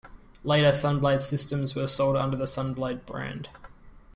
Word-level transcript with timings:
Later 0.43 0.73
Sun 0.73 0.99
blade 0.99 1.21
systems 1.21 1.75
were 1.75 1.87
sold 1.87 2.15
under 2.15 2.35
the 2.35 2.47
Sun 2.47 2.73
Blade 2.73 3.05
brand. 3.05 3.49